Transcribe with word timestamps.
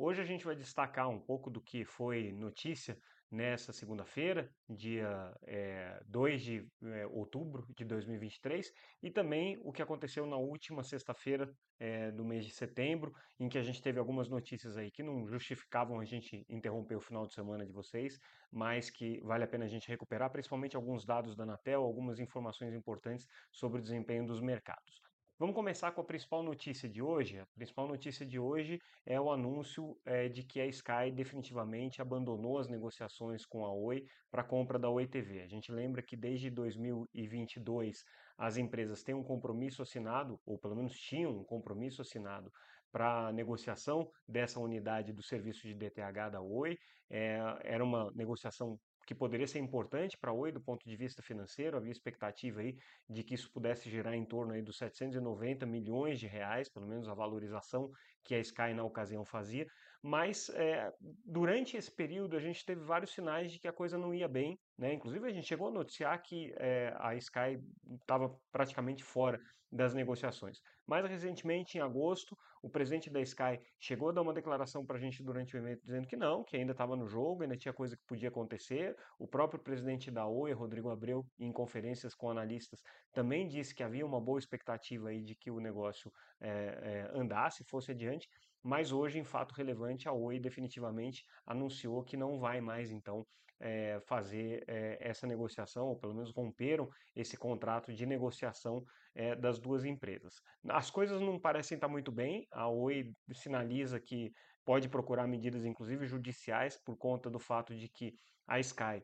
Hoje 0.00 0.20
a 0.20 0.24
gente 0.24 0.44
vai 0.44 0.54
destacar 0.54 1.08
um 1.08 1.18
pouco 1.18 1.50
do 1.50 1.60
que 1.60 1.84
foi 1.84 2.30
notícia 2.30 2.96
nessa 3.28 3.72
segunda-feira, 3.72 4.48
dia 4.68 5.34
é, 5.42 6.00
2 6.06 6.40
de 6.40 6.70
é, 6.84 7.04
outubro 7.08 7.66
de 7.76 7.84
2023, 7.84 8.72
e 9.02 9.10
também 9.10 9.58
o 9.64 9.72
que 9.72 9.82
aconteceu 9.82 10.24
na 10.24 10.36
última 10.36 10.84
sexta-feira 10.84 11.52
é, 11.80 12.12
do 12.12 12.24
mês 12.24 12.46
de 12.46 12.52
setembro, 12.52 13.12
em 13.40 13.48
que 13.48 13.58
a 13.58 13.62
gente 13.62 13.82
teve 13.82 13.98
algumas 13.98 14.28
notícias 14.28 14.76
aí 14.76 14.88
que 14.88 15.02
não 15.02 15.26
justificavam 15.26 15.98
a 15.98 16.04
gente 16.04 16.46
interromper 16.48 16.94
o 16.94 17.00
final 17.00 17.26
de 17.26 17.34
semana 17.34 17.66
de 17.66 17.72
vocês, 17.72 18.20
mas 18.52 18.90
que 18.90 19.20
vale 19.22 19.42
a 19.42 19.48
pena 19.48 19.64
a 19.64 19.68
gente 19.68 19.88
recuperar, 19.88 20.30
principalmente 20.30 20.76
alguns 20.76 21.04
dados 21.04 21.34
da 21.34 21.42
Anatel, 21.42 21.82
algumas 21.82 22.20
informações 22.20 22.72
importantes 22.72 23.26
sobre 23.50 23.80
o 23.80 23.82
desempenho 23.82 24.24
dos 24.24 24.40
mercados. 24.40 25.07
Vamos 25.40 25.54
começar 25.54 25.92
com 25.92 26.00
a 26.00 26.04
principal 26.04 26.42
notícia 26.42 26.88
de 26.88 27.00
hoje. 27.00 27.38
A 27.38 27.46
principal 27.54 27.86
notícia 27.86 28.26
de 28.26 28.40
hoje 28.40 28.80
é 29.06 29.20
o 29.20 29.30
anúncio 29.30 29.96
é, 30.04 30.28
de 30.28 30.42
que 30.42 30.60
a 30.60 30.66
Sky 30.66 31.12
definitivamente 31.14 32.02
abandonou 32.02 32.58
as 32.58 32.66
negociações 32.66 33.46
com 33.46 33.64
a 33.64 33.72
Oi 33.72 34.04
para 34.32 34.42
a 34.42 34.44
compra 34.44 34.80
da 34.80 34.90
Oi 34.90 35.06
TV. 35.06 35.42
A 35.42 35.46
gente 35.46 35.70
lembra 35.70 36.02
que 36.02 36.16
desde 36.16 36.50
2022 36.50 38.04
as 38.36 38.56
empresas 38.56 39.04
têm 39.04 39.14
um 39.14 39.22
compromisso 39.22 39.80
assinado, 39.80 40.40
ou 40.44 40.58
pelo 40.58 40.74
menos 40.74 40.98
tinham 40.98 41.30
um 41.30 41.44
compromisso 41.44 42.02
assinado 42.02 42.50
para 42.90 43.28
a 43.28 43.32
negociação 43.32 44.10
dessa 44.26 44.58
unidade 44.58 45.12
do 45.12 45.22
serviço 45.22 45.68
de 45.68 45.74
DTH 45.74 46.30
da 46.32 46.40
Oi. 46.40 46.76
É, 47.08 47.38
era 47.62 47.84
uma 47.84 48.10
negociação 48.10 48.76
que 49.08 49.14
poderia 49.14 49.46
ser 49.46 49.58
importante 49.58 50.18
para 50.18 50.34
Oi 50.34 50.52
do 50.52 50.60
ponto 50.60 50.86
de 50.86 50.94
vista 50.94 51.22
financeiro, 51.22 51.78
havia 51.78 51.90
expectativa 51.90 52.60
aí 52.60 52.76
de 53.08 53.24
que 53.24 53.32
isso 53.32 53.50
pudesse 53.50 53.88
gerar 53.88 54.14
em 54.14 54.22
torno 54.22 54.52
aí 54.52 54.60
dos 54.60 54.76
790 54.76 55.64
milhões 55.64 56.20
de 56.20 56.26
reais, 56.26 56.68
pelo 56.68 56.86
menos 56.86 57.08
a 57.08 57.14
valorização 57.14 57.90
que 58.22 58.34
a 58.34 58.38
Sky 58.38 58.74
na 58.74 58.84
ocasião 58.84 59.24
fazia, 59.24 59.66
mas 60.02 60.50
é, 60.50 60.92
durante 61.24 61.74
esse 61.74 61.90
período 61.90 62.36
a 62.36 62.40
gente 62.40 62.62
teve 62.66 62.82
vários 62.82 63.12
sinais 63.14 63.50
de 63.50 63.58
que 63.58 63.66
a 63.66 63.72
coisa 63.72 63.96
não 63.96 64.12
ia 64.12 64.28
bem, 64.28 64.60
né? 64.76 64.92
Inclusive 64.92 65.26
a 65.26 65.32
gente 65.32 65.46
chegou 65.46 65.68
a 65.68 65.72
noticiar 65.72 66.22
que 66.22 66.52
é, 66.58 66.94
a 66.98 67.14
Sky 67.14 67.58
estava 67.98 68.38
praticamente 68.52 69.02
fora 69.02 69.40
das 69.70 69.94
negociações. 69.94 70.60
Mais 70.86 71.04
recentemente, 71.04 71.76
em 71.76 71.80
agosto, 71.80 72.36
o 72.62 72.68
presidente 72.70 73.10
da 73.10 73.20
Sky 73.20 73.60
chegou 73.78 74.08
a 74.08 74.12
dar 74.12 74.22
uma 74.22 74.32
declaração 74.32 74.84
para 74.84 74.96
a 74.96 75.00
gente 75.00 75.22
durante 75.22 75.56
o 75.56 75.58
evento 75.58 75.84
dizendo 75.84 76.06
que 76.08 76.16
não, 76.16 76.42
que 76.42 76.56
ainda 76.56 76.72
estava 76.72 76.96
no 76.96 77.06
jogo, 77.06 77.42
ainda 77.42 77.56
tinha 77.56 77.72
coisa 77.72 77.96
que 77.96 78.02
podia 78.06 78.28
acontecer. 78.28 78.96
O 79.18 79.28
próprio 79.28 79.60
presidente 79.62 80.10
da 80.10 80.26
Oi, 80.26 80.52
Rodrigo 80.52 80.90
Abreu, 80.90 81.26
em 81.38 81.52
conferências 81.52 82.14
com 82.14 82.30
analistas, 82.30 82.82
também 83.12 83.46
disse 83.46 83.74
que 83.74 83.82
havia 83.82 84.06
uma 84.06 84.20
boa 84.20 84.38
expectativa 84.38 85.10
aí 85.10 85.22
de 85.22 85.34
que 85.34 85.50
o 85.50 85.60
negócio 85.60 86.12
é, 86.40 86.48
é, 86.50 87.18
andasse, 87.18 87.64
fosse 87.64 87.92
adiante. 87.92 88.28
Mas 88.62 88.92
hoje, 88.92 89.18
em 89.18 89.24
fato 89.24 89.54
relevante, 89.54 90.08
a 90.08 90.12
Oi 90.12 90.38
definitivamente 90.38 91.24
anunciou 91.46 92.02
que 92.02 92.16
não 92.16 92.38
vai 92.38 92.60
mais 92.60 92.90
então 92.90 93.26
é, 93.60 94.00
fazer 94.06 94.64
é, 94.68 94.98
essa 95.00 95.26
negociação, 95.26 95.88
ou 95.88 95.98
pelo 95.98 96.14
menos 96.14 96.30
romperam 96.30 96.88
esse 97.14 97.36
contrato 97.36 97.92
de 97.92 98.06
negociação 98.06 98.84
é, 99.14 99.34
das 99.34 99.58
duas 99.58 99.84
empresas. 99.84 100.34
As 100.68 100.90
coisas 100.90 101.20
não 101.20 101.38
parecem 101.40 101.76
estar 101.76 101.88
muito 101.88 102.12
bem, 102.12 102.46
a 102.52 102.68
Oi 102.68 103.12
sinaliza 103.32 104.00
que 104.00 104.32
pode 104.64 104.88
procurar 104.88 105.26
medidas, 105.26 105.64
inclusive 105.64 106.06
judiciais, 106.06 106.76
por 106.84 106.96
conta 106.96 107.30
do 107.30 107.38
fato 107.38 107.74
de 107.74 107.88
que 107.88 108.14
a 108.46 108.60
Sky, 108.60 109.02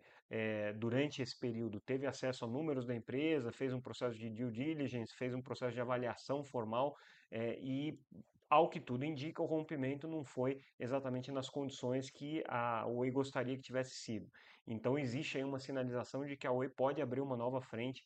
durante 0.76 1.20
esse 1.20 1.38
período, 1.38 1.80
teve 1.80 2.06
acesso 2.06 2.44
a 2.44 2.48
números 2.48 2.86
da 2.86 2.94
empresa, 2.94 3.52
fez 3.52 3.74
um 3.74 3.80
processo 3.80 4.18
de 4.18 4.30
due 4.30 4.50
diligence, 4.50 5.14
fez 5.14 5.34
um 5.34 5.42
processo 5.42 5.74
de 5.74 5.80
avaliação 5.80 6.42
formal 6.44 6.94
e 7.32 7.98
ao 8.48 8.68
que 8.68 8.80
tudo 8.80 9.04
indica, 9.04 9.42
o 9.42 9.46
rompimento 9.46 10.06
não 10.06 10.24
foi 10.24 10.60
exatamente 10.78 11.32
nas 11.32 11.48
condições 11.48 12.10
que 12.10 12.42
a 12.46 12.86
Oi 12.86 13.10
gostaria 13.10 13.56
que 13.56 13.62
tivesse 13.62 13.94
sido. 13.94 14.30
Então 14.66 14.98
existe 14.98 15.38
aí 15.38 15.44
uma 15.44 15.58
sinalização 15.58 16.24
de 16.24 16.36
que 16.36 16.46
a 16.46 16.52
Oi 16.52 16.68
pode 16.68 17.02
abrir 17.02 17.20
uma 17.20 17.36
nova 17.36 17.60
frente 17.60 18.04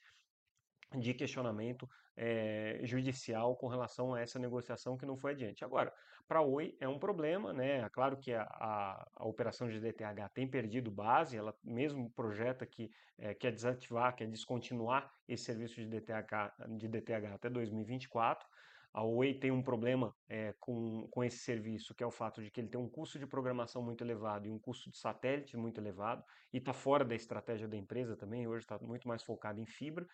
de 0.97 1.13
questionamento 1.13 1.89
é, 2.17 2.81
judicial 2.83 3.55
com 3.57 3.69
relação 3.69 4.15
a 4.15 4.21
essa 4.21 4.39
negociação 4.39 4.97
que 4.97 5.07
não 5.07 5.17
foi 5.17 5.33
adiante. 5.33 5.65
Agora, 5.65 5.93
para 6.27 6.41
a 6.41 6.43
Oi 6.43 6.77
é 6.81 6.89
um 6.89 6.99
problema, 6.99 7.53
né? 7.53 7.81
É 7.81 7.89
claro 7.89 8.17
que 8.17 8.33
a, 8.33 8.43
a, 8.43 9.09
a, 9.17 9.27
operação 9.27 9.69
de 9.69 9.81
DTH 9.81 10.29
tem 10.35 10.49
perdido 10.49 10.91
base, 10.91 11.37
ela 11.37 11.55
mesmo 11.63 12.11
projeta 12.11 12.67
que 12.67 12.91
é, 13.19 13.35
quer 13.35 13.53
desativar, 13.53 14.15
quer 14.17 14.27
descontinuar 14.27 15.11
esse 15.29 15.45
serviço 15.45 15.77
de 15.77 15.87
DTH, 15.87 16.55
de 16.77 16.89
DTH 16.89 17.35
até 17.35 17.49
2024. 17.49 18.47
A 18.99 19.03
Oi 19.05 19.33
tem 19.33 19.53
um 19.53 19.63
problema 19.63 20.13
é, 20.29 20.53
com, 20.59 21.07
com 21.13 21.23
esse 21.23 21.39
serviço, 21.39 21.95
que 21.95 22.03
é 22.03 22.07
o 22.07 22.11
fato 22.11 22.43
de 22.43 22.51
que 22.51 22.61
ele 22.61 22.69
tem 22.69 22.81
um 22.81 22.89
custo 22.89 23.17
de 23.17 23.29
programação 23.29 23.81
muito 23.81 24.03
elevado 24.03 24.49
e 24.49 24.51
um 24.51 24.59
custo 24.59 24.91
de 24.91 24.99
satélite 24.99 25.57
muito 25.57 25.81
elevado, 25.81 26.25
e 26.53 26.59
está 26.59 26.73
fora 26.73 27.05
da 27.05 27.15
estratégia 27.15 27.69
da 27.69 27.77
empresa 27.77 28.17
também, 28.17 28.49
hoje 28.49 28.65
está 28.65 28.77
muito 28.81 29.07
mais 29.07 29.23
focado 29.23 29.61
em 29.61 29.67
fibra, 29.67 30.05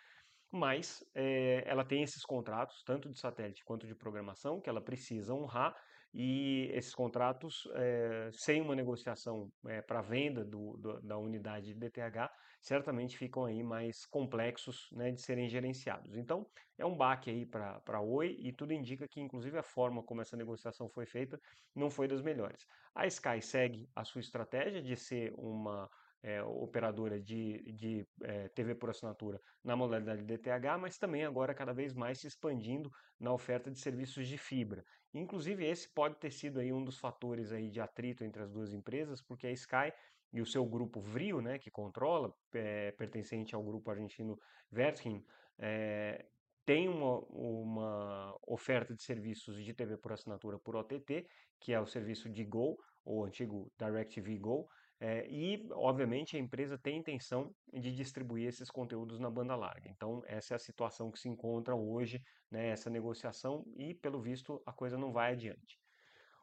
mas 0.52 1.02
é, 1.14 1.64
ela 1.66 1.82
tem 1.82 2.02
esses 2.02 2.26
contratos, 2.26 2.82
tanto 2.84 3.08
de 3.08 3.18
satélite 3.18 3.64
quanto 3.64 3.86
de 3.86 3.94
programação, 3.94 4.60
que 4.60 4.68
ela 4.68 4.82
precisa 4.82 5.32
honrar, 5.32 5.74
e 6.14 6.70
esses 6.72 6.94
contratos, 6.94 7.68
é, 7.74 8.30
sem 8.32 8.60
uma 8.60 8.76
negociação 8.76 9.50
é, 9.66 9.82
para 9.82 10.00
venda 10.00 10.44
do, 10.44 10.76
do, 10.76 11.00
da 11.02 11.18
unidade 11.18 11.74
de 11.74 11.74
DTH, 11.74 12.30
certamente 12.60 13.18
ficam 13.18 13.44
aí 13.44 13.64
mais 13.64 14.06
complexos 14.06 14.88
né, 14.92 15.10
de 15.10 15.20
serem 15.20 15.48
gerenciados. 15.48 16.16
Então, 16.16 16.46
é 16.78 16.86
um 16.86 16.96
baque 16.96 17.30
aí 17.30 17.44
para 17.44 17.82
a 17.88 18.00
Oi 18.00 18.36
e 18.38 18.52
tudo 18.52 18.72
indica 18.72 19.08
que, 19.08 19.20
inclusive, 19.20 19.58
a 19.58 19.62
forma 19.62 20.04
como 20.04 20.20
essa 20.20 20.36
negociação 20.36 20.88
foi 20.88 21.04
feita 21.04 21.38
não 21.74 21.90
foi 21.90 22.06
das 22.06 22.22
melhores. 22.22 22.64
A 22.94 23.08
Sky 23.08 23.42
segue 23.42 23.88
a 23.94 24.04
sua 24.04 24.20
estratégia 24.20 24.80
de 24.80 24.94
ser 24.94 25.34
uma 25.36 25.90
é, 26.24 26.42
operadora 26.42 27.20
de, 27.20 27.60
de 27.72 28.06
é, 28.22 28.48
TV 28.48 28.74
por 28.74 28.88
assinatura 28.88 29.38
na 29.62 29.76
modalidade 29.76 30.24
DTH, 30.24 30.78
mas 30.80 30.96
também 30.96 31.22
agora 31.22 31.54
cada 31.54 31.74
vez 31.74 31.92
mais 31.92 32.18
se 32.18 32.26
expandindo 32.26 32.90
na 33.20 33.30
oferta 33.30 33.70
de 33.70 33.78
serviços 33.78 34.26
de 34.26 34.38
fibra. 34.38 34.82
Inclusive 35.12 35.66
esse 35.66 35.86
pode 35.92 36.16
ter 36.16 36.32
sido 36.32 36.60
aí 36.60 36.72
um 36.72 36.82
dos 36.82 36.98
fatores 36.98 37.52
aí 37.52 37.68
de 37.68 37.78
atrito 37.78 38.24
entre 38.24 38.42
as 38.42 38.50
duas 38.50 38.72
empresas, 38.72 39.20
porque 39.20 39.46
a 39.46 39.52
Sky 39.52 39.92
e 40.32 40.40
o 40.40 40.46
seu 40.46 40.64
grupo 40.64 40.98
Vrio, 40.98 41.42
né, 41.42 41.58
que 41.58 41.70
controla, 41.70 42.34
é, 42.54 42.90
pertencente 42.92 43.54
ao 43.54 43.62
grupo 43.62 43.90
argentino 43.90 44.40
Vertkin, 44.72 45.22
é, 45.58 46.24
tem 46.64 46.88
uma, 46.88 47.18
uma 47.28 48.34
oferta 48.46 48.94
de 48.94 49.02
serviços 49.02 49.62
de 49.62 49.74
TV 49.74 49.98
por 49.98 50.14
assinatura 50.14 50.58
por 50.58 50.74
OTT, 50.74 51.28
que 51.60 51.74
é 51.74 51.78
o 51.78 51.86
serviço 51.86 52.30
de 52.30 52.44
Go, 52.44 52.78
ou 53.04 53.26
antigo 53.26 53.70
DirecTV 53.78 54.38
Go, 54.38 54.66
é, 55.06 55.26
e, 55.28 55.68
obviamente, 55.72 56.34
a 56.34 56.40
empresa 56.40 56.78
tem 56.78 56.96
intenção 56.96 57.54
de 57.70 57.92
distribuir 57.92 58.48
esses 58.48 58.70
conteúdos 58.70 59.18
na 59.20 59.28
banda 59.28 59.54
larga. 59.54 59.90
Então, 59.90 60.22
essa 60.24 60.54
é 60.54 60.56
a 60.56 60.58
situação 60.58 61.10
que 61.10 61.18
se 61.18 61.28
encontra 61.28 61.76
hoje, 61.76 62.22
né, 62.50 62.68
essa 62.68 62.88
negociação, 62.88 63.66
e, 63.76 63.92
pelo 63.92 64.18
visto, 64.18 64.62
a 64.64 64.72
coisa 64.72 64.96
não 64.96 65.12
vai 65.12 65.32
adiante. 65.32 65.78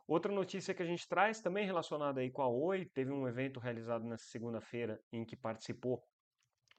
Outra 0.08 0.32
notícia 0.32 0.76
que 0.76 0.84
a 0.84 0.86
gente 0.86 1.08
traz, 1.08 1.42
também 1.42 1.66
relacionada 1.66 2.22
aí 2.22 2.30
com 2.30 2.44
a 2.44 2.48
Oi, 2.48 2.86
teve 2.86 3.12
um 3.12 3.28
evento 3.28 3.60
realizado 3.60 4.06
nessa 4.06 4.26
segunda-feira 4.26 5.02
em 5.12 5.26
que 5.26 5.36
participou 5.36 6.04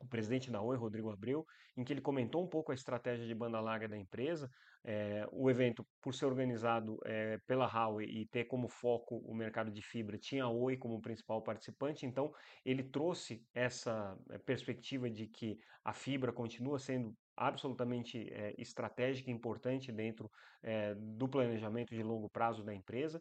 o 0.03 0.09
presidente 0.09 0.51
da 0.51 0.61
Oi, 0.61 0.77
Rodrigo 0.77 1.11
Abreu, 1.11 1.47
em 1.77 1.85
que 1.85 1.93
ele 1.93 2.01
comentou 2.01 2.43
um 2.43 2.49
pouco 2.49 2.73
a 2.73 2.75
estratégia 2.75 3.27
de 3.27 3.35
banda 3.35 3.61
larga 3.61 3.89
da 3.89 3.97
empresa. 3.97 4.51
É, 4.85 5.25
o 5.31 5.49
evento, 5.49 5.87
por 6.01 6.13
ser 6.13 6.27
organizado 6.27 6.99
é, 7.05 7.39
pela 7.47 7.67
Huawei 7.67 8.09
e 8.09 8.27
ter 8.27 8.47
como 8.47 8.69
foco 8.69 9.19
o 9.19 9.33
mercado 9.33 9.71
de 9.71 9.81
fibra, 9.81 10.19
tinha 10.19 10.45
a 10.45 10.51
Oi 10.51 10.77
como 10.77 11.01
principal 11.01 11.41
participante, 11.41 12.05
então 12.05 12.33
ele 12.65 12.83
trouxe 12.83 13.47
essa 13.55 14.19
é, 14.31 14.39
perspectiva 14.39 15.09
de 15.09 15.29
que 15.29 15.57
a 15.85 15.93
fibra 15.93 16.33
continua 16.33 16.81
sendo 16.81 17.17
absolutamente 17.37 18.29
é, 18.33 18.55
estratégica 18.59 19.31
e 19.31 19.33
importante 19.33 19.93
dentro 19.93 20.31
do 21.17 21.29
planejamento 21.29 21.93
de 21.93 22.05
longo 22.05 22.31
prazo 22.31 22.63
da 22.63 22.73
empresa. 22.73 23.21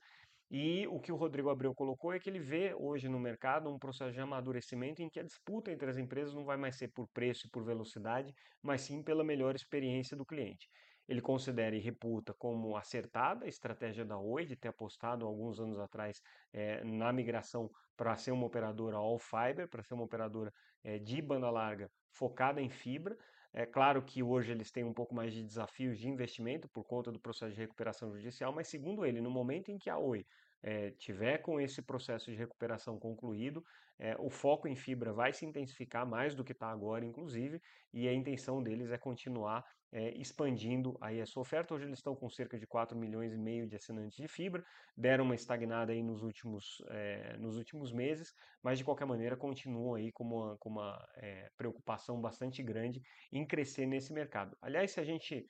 E 0.53 0.85
o 0.87 0.99
que 0.99 1.13
o 1.13 1.15
Rodrigo 1.15 1.49
Abreu 1.49 1.73
colocou 1.73 2.11
é 2.11 2.19
que 2.19 2.29
ele 2.29 2.37
vê 2.39 2.75
hoje 2.75 3.07
no 3.07 3.17
mercado 3.17 3.69
um 3.69 3.79
processo 3.79 4.11
de 4.11 4.19
amadurecimento 4.19 5.01
em 5.01 5.09
que 5.09 5.17
a 5.17 5.23
disputa 5.23 5.71
entre 5.71 5.89
as 5.89 5.97
empresas 5.97 6.33
não 6.33 6.43
vai 6.43 6.57
mais 6.57 6.75
ser 6.75 6.89
por 6.89 7.07
preço 7.07 7.47
e 7.47 7.49
por 7.49 7.63
velocidade, 7.63 8.35
mas 8.61 8.81
sim 8.81 9.01
pela 9.01 9.23
melhor 9.23 9.55
experiência 9.55 10.17
do 10.17 10.25
cliente. 10.25 10.69
Ele 11.07 11.21
considera 11.21 11.73
e 11.73 11.79
reputa 11.79 12.33
como 12.33 12.75
acertada 12.75 13.45
a 13.45 13.47
estratégia 13.47 14.03
da 14.03 14.17
Oi 14.19 14.45
de 14.45 14.57
ter 14.57 14.67
apostado 14.67 15.25
alguns 15.25 15.57
anos 15.57 15.79
atrás 15.79 16.21
é, 16.51 16.83
na 16.83 17.13
migração 17.13 17.71
para 17.95 18.17
ser 18.17 18.31
uma 18.31 18.45
operadora 18.45 18.97
all 18.97 19.17
fiber, 19.17 19.69
para 19.69 19.83
ser 19.83 19.93
uma 19.93 20.03
operadora 20.03 20.53
é, 20.83 20.99
de 20.99 21.21
banda 21.21 21.49
larga 21.49 21.89
focada 22.11 22.61
em 22.61 22.69
fibra, 22.69 23.17
É 23.53 23.65
claro 23.65 24.01
que 24.03 24.23
hoje 24.23 24.51
eles 24.51 24.71
têm 24.71 24.83
um 24.83 24.93
pouco 24.93 25.13
mais 25.13 25.33
de 25.33 25.43
desafios 25.43 25.99
de 25.99 26.07
investimento 26.07 26.69
por 26.69 26.85
conta 26.85 27.11
do 27.11 27.19
processo 27.19 27.53
de 27.53 27.59
recuperação 27.59 28.11
judicial, 28.13 28.53
mas 28.53 28.69
segundo 28.69 29.05
ele, 29.05 29.19
no 29.19 29.29
momento 29.29 29.69
em 29.69 29.77
que 29.77 29.89
a 29.89 29.97
Oi 29.97 30.25
é, 30.63 30.91
tiver 30.91 31.39
com 31.39 31.59
esse 31.59 31.81
processo 31.81 32.31
de 32.31 32.37
recuperação 32.37 32.97
concluído, 32.97 33.63
é, 33.99 34.15
o 34.19 34.29
foco 34.29 34.67
em 34.67 34.75
fibra 34.75 35.11
vai 35.11 35.33
se 35.33 35.45
intensificar 35.45 36.07
mais 36.07 36.33
do 36.33 36.43
que 36.43 36.53
está 36.53 36.71
agora, 36.71 37.03
inclusive, 37.03 37.61
e 37.91 38.07
a 38.07 38.13
intenção 38.13 38.63
deles 38.63 38.89
é 38.89 38.97
continuar 38.97 39.65
é, 39.91 40.11
expandindo 40.17 40.97
aí 41.01 41.19
a 41.19 41.25
sua 41.25 41.41
oferta. 41.41 41.73
Hoje 41.73 41.85
eles 41.85 41.99
estão 41.99 42.15
com 42.15 42.29
cerca 42.29 42.57
de 42.57 42.65
4 42.65 42.97
milhões 42.97 43.33
e 43.33 43.37
meio 43.37 43.67
de 43.67 43.75
assinantes 43.75 44.15
de 44.15 44.27
fibra, 44.27 44.63
deram 44.95 45.25
uma 45.25 45.35
estagnada 45.35 45.91
aí 45.91 46.01
nos 46.01 46.23
últimos, 46.23 46.81
é, 46.87 47.35
nos 47.37 47.57
últimos 47.57 47.91
meses, 47.91 48.33
mas 48.63 48.77
de 48.77 48.85
qualquer 48.85 49.05
maneira 49.05 49.35
continuam 49.35 49.95
aí 49.95 50.11
com 50.11 50.23
uma, 50.23 50.57
com 50.57 50.69
uma 50.69 51.07
é, 51.15 51.49
preocupação 51.57 52.21
bastante 52.21 52.63
grande 52.63 53.01
em 53.31 53.45
crescer 53.45 53.85
nesse 53.85 54.13
mercado. 54.13 54.57
Aliás, 54.61 54.91
se 54.91 54.99
a 54.99 55.03
gente 55.03 55.45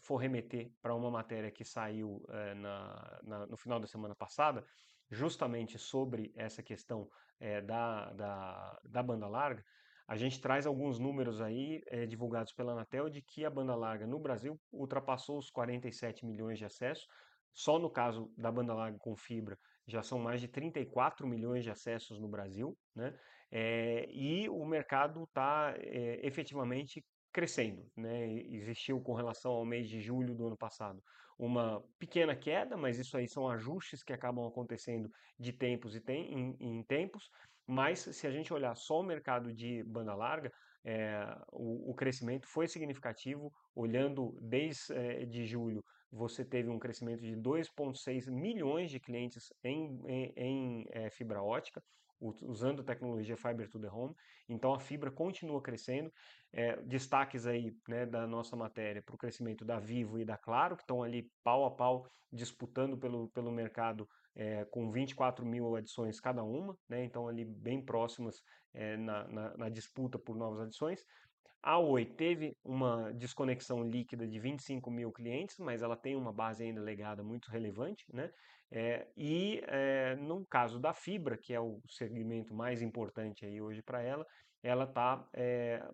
for 0.00 0.16
remeter 0.16 0.72
para 0.80 0.92
uma 0.92 1.08
matéria 1.08 1.48
que 1.48 1.64
saiu 1.64 2.26
na, 2.56 3.20
na, 3.22 3.46
no 3.46 3.56
final 3.56 3.78
da 3.78 3.86
semana 3.86 4.12
passada, 4.12 4.66
justamente 5.08 5.78
sobre 5.78 6.32
essa 6.34 6.64
questão 6.64 7.08
da, 7.64 8.12
da, 8.12 8.80
da 8.82 9.02
banda 9.04 9.28
larga, 9.28 9.64
a 10.06 10.16
gente 10.16 10.40
traz 10.40 10.66
alguns 10.66 10.98
números 10.98 11.40
aí 11.40 11.82
é, 11.86 12.06
divulgados 12.06 12.52
pela 12.52 12.72
Anatel 12.72 13.08
de 13.08 13.22
que 13.22 13.44
a 13.44 13.50
banda 13.50 13.74
larga 13.74 14.06
no 14.06 14.18
Brasil 14.18 14.60
ultrapassou 14.72 15.38
os 15.38 15.50
47 15.50 16.26
milhões 16.26 16.58
de 16.58 16.64
acessos. 16.64 17.06
Só 17.54 17.78
no 17.78 17.90
caso 17.90 18.32
da 18.36 18.50
banda 18.50 18.74
larga 18.74 18.98
com 18.98 19.16
fibra 19.16 19.58
já 19.86 20.02
são 20.02 20.18
mais 20.18 20.40
de 20.40 20.48
34 20.48 21.26
milhões 21.26 21.64
de 21.64 21.70
acessos 21.70 22.20
no 22.20 22.28
Brasil, 22.28 22.76
né? 22.94 23.18
É, 23.50 24.08
e 24.10 24.48
o 24.48 24.64
mercado 24.64 25.24
está 25.24 25.74
é, 25.76 26.26
efetivamente 26.26 27.04
crescendo. 27.30 27.86
Né? 27.96 28.32
Existiu 28.32 29.00
com 29.00 29.12
relação 29.12 29.52
ao 29.52 29.64
mês 29.64 29.88
de 29.88 30.00
julho 30.00 30.34
do 30.34 30.46
ano 30.46 30.56
passado 30.56 31.02
uma 31.38 31.82
pequena 31.98 32.36
queda, 32.36 32.76
mas 32.76 32.98
isso 32.98 33.16
aí 33.16 33.26
são 33.26 33.48
ajustes 33.48 34.02
que 34.02 34.12
acabam 34.12 34.46
acontecendo 34.46 35.10
de 35.38 35.52
tempos 35.52 35.96
e 35.96 36.00
tem, 36.00 36.32
em, 36.32 36.56
em 36.60 36.82
tempos. 36.84 37.28
Mas 37.72 38.00
se 38.00 38.26
a 38.26 38.30
gente 38.30 38.52
olhar 38.52 38.74
só 38.76 39.00
o 39.00 39.02
mercado 39.02 39.50
de 39.50 39.82
banda 39.84 40.14
larga, 40.14 40.52
é, 40.84 41.24
o, 41.50 41.90
o, 41.90 41.94
crescimento 41.94 42.46
foi 42.46 42.68
significativo. 42.68 43.50
Olhando 43.74 44.36
desde 44.42 44.92
é, 44.92 45.24
de 45.24 45.46
julho, 45.46 45.82
você 46.10 46.44
teve 46.44 46.68
um 46.68 46.78
crescimento 46.78 47.22
de 47.22 47.34
2,6 47.34 48.30
milhões 48.30 48.90
de 48.90 49.00
clientes 49.00 49.50
em, 49.64 49.98
em, 50.06 50.32
em 50.36 50.86
é, 50.90 51.08
fibra 51.08 51.42
ótica 51.42 51.82
usando 52.42 52.84
tecnologia 52.84 53.36
Fiber 53.36 53.68
to 53.68 53.80
the 53.80 53.88
Home. 53.88 54.14
Então 54.48 54.74
a 54.74 54.78
fibra 54.78 55.10
continua 55.10 55.60
crescendo. 55.60 56.12
É, 56.52 56.76
destaques 56.82 57.46
aí 57.46 57.74
né, 57.88 58.04
da 58.04 58.26
nossa 58.26 58.54
matéria 58.54 59.02
para 59.02 59.14
o 59.14 59.18
crescimento 59.18 59.64
da 59.64 59.80
Vivo 59.80 60.18
e 60.18 60.24
da 60.24 60.36
Claro, 60.36 60.76
que 60.76 60.82
estão 60.82 61.02
ali 61.02 61.30
pau 61.42 61.64
a 61.64 61.70
pau 61.70 62.06
disputando 62.30 62.98
pelo, 62.98 63.28
pelo 63.30 63.50
mercado 63.50 64.06
é, 64.34 64.64
com 64.66 64.90
24 64.90 65.44
mil 65.44 65.76
adições 65.76 66.20
cada 66.20 66.42
uma, 66.42 66.76
né, 66.88 67.04
então 67.04 67.28
ali 67.28 67.44
bem 67.44 67.80
próximas 67.80 68.42
é, 68.72 68.96
na, 68.96 69.28
na, 69.28 69.56
na 69.56 69.68
disputa 69.68 70.18
por 70.18 70.36
novas 70.36 70.60
adições. 70.60 71.04
A 71.62 71.78
Oi 71.78 72.04
teve 72.04 72.56
uma 72.64 73.12
desconexão 73.12 73.84
líquida 73.84 74.26
de 74.26 74.40
25 74.40 74.90
mil 74.90 75.12
clientes, 75.12 75.58
mas 75.58 75.80
ela 75.80 75.96
tem 75.96 76.16
uma 76.16 76.32
base 76.32 76.64
ainda 76.64 76.80
legada 76.80 77.22
muito 77.22 77.48
relevante, 77.50 78.04
né? 78.12 78.32
É, 78.68 79.06
e 79.16 79.62
no 80.18 80.44
caso 80.46 80.80
da 80.80 80.92
fibra, 80.92 81.36
que 81.36 81.52
é 81.54 81.60
o 81.60 81.80
segmento 81.86 82.52
mais 82.52 82.82
importante 82.82 83.44
aí 83.44 83.60
hoje 83.60 83.80
para 83.80 84.02
ela, 84.02 84.26
ela 84.62 84.84
está 84.84 85.28
é, 85.32 85.84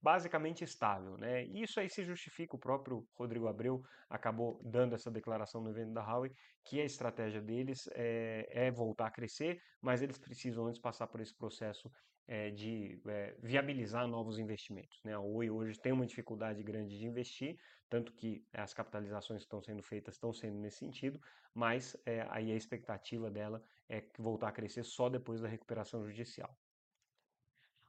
basicamente 0.00 0.62
estável. 0.62 1.16
Né? 1.18 1.44
Isso 1.44 1.80
aí 1.80 1.90
se 1.90 2.04
justifica, 2.04 2.54
o 2.54 2.58
próprio 2.58 3.06
Rodrigo 3.14 3.48
Abreu 3.48 3.82
acabou 4.08 4.60
dando 4.64 4.94
essa 4.94 5.10
declaração 5.10 5.60
no 5.60 5.70
evento 5.70 5.92
da 5.92 6.02
Huawei, 6.02 6.32
que 6.64 6.80
a 6.80 6.84
estratégia 6.84 7.42
deles 7.42 7.88
é, 7.94 8.46
é 8.50 8.70
voltar 8.70 9.06
a 9.06 9.10
crescer, 9.10 9.60
mas 9.80 10.02
eles 10.02 10.18
precisam 10.18 10.66
antes 10.66 10.80
passar 10.80 11.08
por 11.08 11.20
esse 11.20 11.36
processo 11.36 11.90
é, 12.28 12.50
de 12.50 13.02
é, 13.08 13.36
viabilizar 13.42 14.06
novos 14.06 14.38
investimentos. 14.38 15.00
Né? 15.04 15.14
A 15.14 15.20
Oi 15.20 15.50
hoje 15.50 15.80
tem 15.80 15.92
uma 15.92 16.06
dificuldade 16.06 16.62
grande 16.62 16.96
de 16.96 17.04
investir, 17.04 17.58
tanto 17.90 18.12
que 18.12 18.46
as 18.52 18.72
capitalizações 18.72 19.40
que 19.40 19.46
estão 19.46 19.60
sendo 19.60 19.82
feitas 19.82 20.14
estão 20.14 20.32
sendo 20.32 20.58
nesse 20.58 20.78
sentido, 20.78 21.20
mas 21.52 21.94
aí 22.30 22.50
a 22.50 22.56
expectativa 22.56 23.30
dela 23.30 23.62
é 23.86 24.02
voltar 24.18 24.48
a 24.48 24.52
crescer 24.52 24.82
só 24.82 25.10
depois 25.10 25.42
da 25.42 25.48
recuperação 25.48 26.02
judicial. 26.02 26.56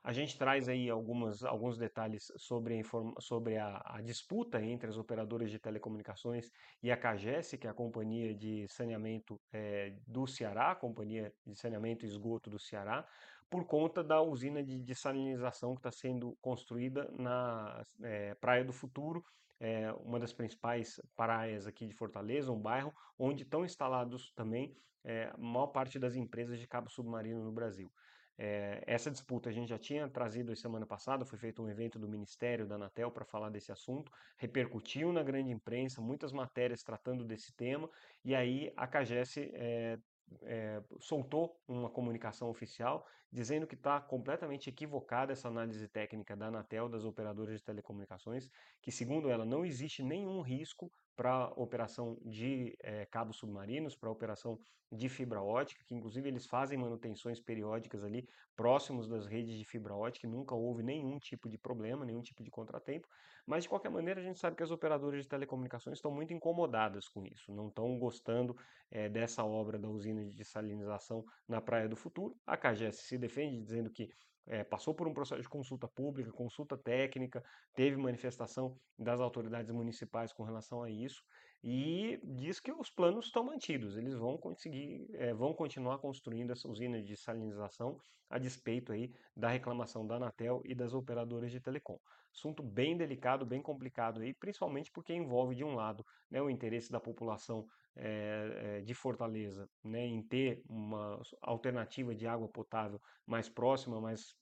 A 0.04 0.12
gente 0.12 0.38
traz 0.38 0.68
aí 0.68 0.90
algumas, 0.90 1.46
alguns 1.46 1.78
detalhes 1.78 2.30
sobre, 2.36 2.82
a, 2.82 3.22
sobre 3.22 3.58
a, 3.58 3.82
a, 3.86 4.02
disputa 4.02 4.62
entre 4.62 4.90
as 4.90 4.98
operadoras 4.98 5.50
de 5.50 5.58
telecomunicações 5.58 6.52
e 6.82 6.92
a 6.92 6.98
CAGES, 6.98 7.52
que 7.58 7.68
é 7.68 7.70
a 7.70 7.74
Companhia 7.74 8.36
de 8.36 8.68
Saneamento 8.68 9.40
é, 9.54 9.96
do 10.06 10.28
Ceará, 10.28 10.72
a 10.72 10.76
Companhia 10.76 11.34
de 11.48 11.56
Saneamento 11.56 12.06
e 12.06 12.10
Esgoto 12.10 12.50
do 12.50 12.60
Ceará, 12.60 13.08
por 13.50 13.66
conta 13.66 14.04
da 14.04 14.22
usina 14.22 14.62
de 14.62 14.78
desalinização 14.78 15.74
que 15.74 15.80
está 15.80 15.92
sendo 15.92 16.36
construída 16.42 17.10
na 17.18 17.82
é, 18.02 18.34
Praia 18.36 18.66
do 18.66 18.74
Futuro, 18.74 19.24
é, 19.58 19.94
uma 20.04 20.20
das 20.20 20.34
principais 20.34 21.00
praias 21.16 21.66
aqui 21.66 21.88
de 21.88 21.94
Fortaleza, 21.94 22.52
um 22.52 22.60
bairro 22.60 22.94
onde 23.18 23.44
estão 23.44 23.64
instalados 23.64 24.34
também 24.34 24.76
é, 25.02 25.32
a 25.34 25.38
maior 25.38 25.68
parte 25.68 25.98
das 25.98 26.16
empresas 26.16 26.60
de 26.60 26.68
cabo 26.68 26.90
submarino 26.90 27.42
no 27.42 27.52
Brasil. 27.54 27.90
É, 28.38 28.84
essa 28.88 29.12
disputa 29.12 29.50
a 29.50 29.52
gente 29.52 29.70
já 29.70 29.78
tinha 29.78 30.10
trazido 30.10 30.56
semana 30.56 30.86
passada, 30.86 31.26
foi 31.26 31.38
feito 31.38 31.62
um 31.62 31.70
evento 31.70 32.00
do 32.00 32.08
Ministério 32.08 32.68
da 32.68 32.76
Anatel 32.76 33.12
para 33.12 33.24
falar 33.24 33.50
desse 33.50 33.72
assunto, 33.72 34.12
repercutiu 34.38 35.14
na 35.14 35.22
grande 35.22 35.52
imprensa, 35.52 36.02
muitas 36.02 36.32
matérias 36.32 36.84
tratando 36.84 37.24
desse 37.24 37.54
tema, 37.54 37.90
e 38.24 38.34
aí 38.34 38.74
a 38.76 38.88
CAGES 38.88 39.38
é, 39.38 40.00
é, 40.42 40.84
soltou 41.00 41.62
uma 41.68 41.90
comunicação 41.90 42.50
oficial 42.50 43.06
dizendo 43.34 43.66
que 43.66 43.74
está 43.74 44.00
completamente 44.00 44.70
equivocada 44.70 45.34
essa 45.34 45.48
análise 45.48 45.88
técnica 45.88 46.36
da 46.36 46.48
Anatel, 46.48 46.88
das 46.88 47.04
operadoras 47.04 47.58
de 47.58 47.64
telecomunicações, 47.64 48.48
que 48.80 48.92
segundo 48.92 49.28
ela 49.28 49.44
não 49.44 49.66
existe 49.66 50.04
nenhum 50.04 50.42
risco 50.42 50.92
para 51.16 51.48
operação 51.56 52.16
de 52.24 52.78
é, 52.80 53.06
cabos 53.08 53.38
submarinos, 53.38 53.96
para 53.96 54.10
operação 54.12 54.60
de 54.92 55.10
fibra 55.10 55.42
ótica, 55.42 55.84
que 55.88 55.96
inclusive 55.96 56.28
eles 56.30 56.46
fazem 56.46 56.78
manutenções 56.78 57.40
periódicas 57.40 58.04
ali 58.04 58.28
próximos 58.56 59.08
das 59.08 59.26
redes 59.26 59.58
de 59.58 59.66
fibra 59.66 59.96
ótica, 59.96 60.28
nunca 60.28 60.54
houve 60.54 60.84
nenhum 60.84 61.18
tipo 61.18 61.50
de 61.50 61.58
problema, 61.58 62.06
nenhum 62.06 62.22
tipo 62.22 62.44
de 62.44 62.52
contratempo, 62.52 63.08
mas 63.46 63.64
de 63.64 63.70
qualquer 63.70 63.90
maneira 63.90 64.22
a 64.22 64.24
gente 64.24 64.40
sabe 64.40 64.56
que 64.56 64.64
as 64.64 64.70
operadoras 64.70 65.24
de 65.24 65.28
telecomunicações 65.28 65.98
estão 65.98 66.12
muito 66.12 66.34
incomodadas 66.34 67.08
com 67.08 67.26
isso, 67.26 67.52
não 67.52 67.70
estão 67.70 67.98
gostando 67.98 68.56
é, 68.92 69.10
dessa 69.10 69.44
obra 69.44 69.80
da 69.80 69.90
usina 69.90 70.24
de 70.24 70.36
desalinização 70.36 71.26
na 71.48 71.60
Praia 71.60 71.90
do 71.90 71.96
Futuro. 71.96 72.38
A 72.46 72.56
CAGES 72.56 73.02
defende 73.24 73.62
dizendo 73.62 73.90
que 73.90 74.10
é, 74.46 74.64
passou 74.64 74.94
por 74.94 75.08
um 75.08 75.14
processo 75.14 75.42
de 75.42 75.48
consulta 75.48 75.88
pública, 75.88 76.32
consulta 76.32 76.78
técnica, 76.78 77.44
teve 77.74 77.96
manifestação 77.96 78.78
das 78.98 79.20
autoridades 79.20 79.72
municipais 79.72 80.34
com 80.34 80.44
relação 80.44 80.84
a 80.84 80.90
isso 80.90 81.24
e 81.64 82.20
diz 82.24 82.60
que 82.60 82.74
os 82.74 82.90
planos 82.90 83.28
estão 83.28 83.46
mantidos, 83.46 83.96
eles 83.96 84.16
vão 84.16 84.38
conseguir, 84.38 85.08
é, 85.14 85.34
vão 85.34 85.54
continuar 85.54 85.98
construindo 86.00 86.52
essa 86.52 86.68
usina 86.68 87.02
de 87.02 87.16
salinização 87.16 87.98
a 88.30 88.38
despeito 88.38 88.92
aí 88.92 89.14
da 89.34 89.48
reclamação 89.48 90.06
da 90.06 90.16
Anatel 90.16 90.62
e 90.66 90.76
das 90.76 90.94
operadoras 90.94 91.52
de 91.52 91.62
telecom. 91.62 91.98
Assunto 92.34 92.62
bem 92.62 92.98
delicado, 92.98 93.46
bem 93.46 93.62
complicado 93.62 94.20
aí, 94.20 94.34
principalmente 94.34 94.92
porque 94.92 95.14
envolve 95.14 95.56
de 95.56 95.64
um 95.64 95.76
lado 95.76 96.06
né, 96.30 96.42
o 96.42 96.50
interesse 96.50 96.92
da 96.92 97.00
população 97.00 97.66
é, 97.96 98.82
de 98.82 98.94
Fortaleza 98.94 99.70
né, 99.84 100.06
em 100.06 100.22
ter 100.22 100.62
uma 100.68 101.22
alternativa 101.42 102.14
de 102.14 102.28
água 102.28 102.50
potável 102.50 103.00
mais 103.26 103.48
próxima, 103.48 104.02
mais 104.02 104.36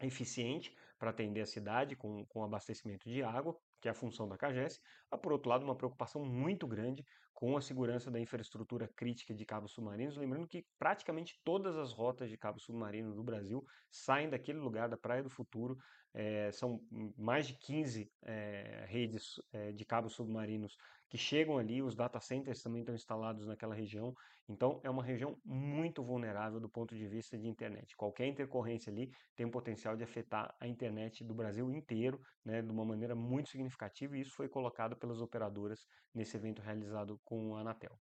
eficiente 0.00 0.74
para 0.98 1.10
atender 1.10 1.42
a 1.42 1.46
cidade 1.46 1.94
com, 1.94 2.24
com 2.26 2.42
abastecimento 2.42 3.08
de 3.08 3.22
água, 3.22 3.54
que 3.80 3.88
é 3.88 3.90
a 3.90 3.94
função 3.94 4.28
da 4.28 4.36
CAGES, 4.36 4.80
mas 5.10 5.20
por 5.20 5.32
outro 5.32 5.50
lado 5.50 5.64
uma 5.64 5.76
preocupação 5.76 6.24
muito 6.24 6.66
grande 6.66 7.04
com 7.32 7.56
a 7.56 7.60
segurança 7.60 8.10
da 8.10 8.18
infraestrutura 8.18 8.88
crítica 8.88 9.32
de 9.32 9.44
cabos 9.44 9.70
submarinos, 9.70 10.16
lembrando 10.16 10.48
que 10.48 10.66
praticamente 10.76 11.40
todas 11.44 11.76
as 11.76 11.92
rotas 11.92 12.28
de 12.28 12.36
cabo 12.36 12.58
submarino 12.58 13.14
do 13.14 13.22
Brasil 13.22 13.64
saem 13.90 14.28
daquele 14.28 14.58
lugar 14.58 14.88
da 14.88 14.96
Praia 14.96 15.22
do 15.22 15.30
Futuro, 15.30 15.78
é, 16.14 16.50
são 16.52 16.80
mais 17.16 17.46
de 17.46 17.54
15 17.54 18.10
é, 18.22 18.84
redes 18.88 19.40
é, 19.52 19.72
de 19.72 19.84
cabos 19.84 20.14
submarinos 20.14 20.76
que 21.08 21.16
chegam 21.16 21.56
ali, 21.56 21.82
os 21.82 21.94
data 21.94 22.20
centers 22.20 22.62
também 22.62 22.80
estão 22.80 22.94
instalados 22.94 23.46
naquela 23.46 23.74
região, 23.74 24.14
então 24.46 24.80
é 24.84 24.90
uma 24.90 25.02
região 25.02 25.38
muito 25.44 26.02
vulnerável 26.02 26.60
do 26.60 26.68
ponto 26.68 26.94
de 26.94 27.06
vista 27.06 27.38
de 27.38 27.48
internet. 27.48 27.96
Qualquer 27.96 28.26
intercorrência 28.26 28.90
ali 28.90 29.10
tem 29.34 29.46
o 29.46 29.50
potencial 29.50 29.96
de 29.96 30.04
afetar 30.04 30.54
a 30.60 30.66
internet 30.66 31.24
do 31.24 31.34
Brasil 31.34 31.70
inteiro, 31.70 32.20
né, 32.44 32.60
de 32.60 32.70
uma 32.70 32.84
maneira 32.84 33.14
muito 33.14 33.48
significativa, 33.48 34.16
e 34.16 34.20
isso 34.20 34.34
foi 34.34 34.48
colocado 34.48 34.96
pelas 34.96 35.20
operadoras 35.20 35.86
nesse 36.14 36.36
evento 36.36 36.60
realizado 36.60 37.18
com 37.24 37.56
a 37.56 37.60
Anatel. 37.60 37.98